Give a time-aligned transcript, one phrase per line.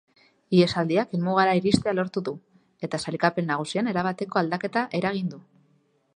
[0.59, 2.35] Ihesaldiak helmugara iristea lortu du,
[2.89, 5.45] eta sailkapen nagusian erabateko aldaketa eragin du.